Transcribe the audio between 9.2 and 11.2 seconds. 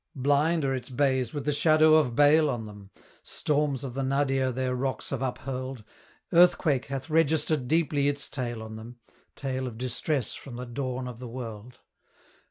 Tale of distress from the dawn of